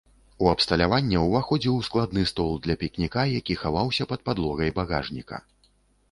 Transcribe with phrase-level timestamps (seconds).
[0.43, 5.35] У абсталяванне ўваходзіў складны стол для пікніка, які хаваўся пад падлогай багажніка.